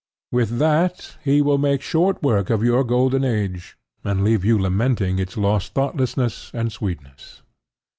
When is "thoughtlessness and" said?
5.75-6.71